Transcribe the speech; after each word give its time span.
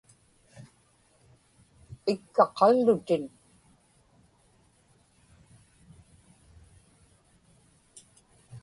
ikka 2.13 2.43
qallutin 2.57 3.23